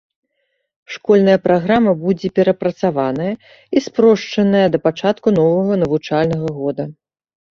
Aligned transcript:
Школьная 0.93 1.37
праграма 1.43 1.91
будзе 2.05 2.27
перапрацаваная 2.39 3.29
і 3.79 3.83
спрошчаная 3.87 4.63
да 4.77 4.81
пачатку 4.89 5.27
новага 5.39 5.73
навучальнага 5.85 6.47
года. 6.59 6.83